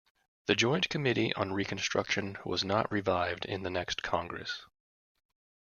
[0.47, 4.65] The Joint Committee on Reconstruction was not revived in the next Congress.